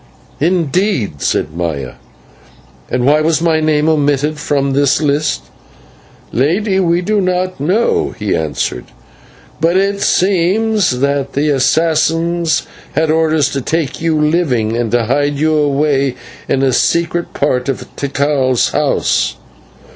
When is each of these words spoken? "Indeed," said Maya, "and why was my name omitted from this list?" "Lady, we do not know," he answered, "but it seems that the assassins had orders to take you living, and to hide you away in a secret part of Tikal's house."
"Indeed," 0.39 1.21
said 1.21 1.53
Maya, 1.55 1.91
"and 2.89 3.05
why 3.05 3.21
was 3.21 3.39
my 3.39 3.59
name 3.59 3.87
omitted 3.87 4.39
from 4.39 4.73
this 4.73 4.99
list?" 4.99 5.43
"Lady, 6.31 6.79
we 6.79 7.01
do 7.01 7.21
not 7.21 7.59
know," 7.59 8.15
he 8.17 8.35
answered, 8.35 8.85
"but 9.59 9.77
it 9.77 10.01
seems 10.01 11.01
that 11.01 11.33
the 11.33 11.49
assassins 11.49 12.63
had 12.93 13.11
orders 13.11 13.49
to 13.51 13.61
take 13.61 14.01
you 14.01 14.19
living, 14.19 14.75
and 14.75 14.89
to 14.91 15.05
hide 15.05 15.35
you 15.35 15.55
away 15.55 16.15
in 16.49 16.63
a 16.63 16.73
secret 16.73 17.35
part 17.35 17.69
of 17.69 17.85
Tikal's 17.95 18.69
house." 18.71 19.35